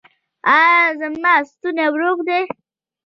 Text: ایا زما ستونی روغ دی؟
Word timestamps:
ایا 0.57 0.77
زما 0.99 1.33
ستونی 1.49 1.85
روغ 1.99 2.17
دی؟ 2.27 2.41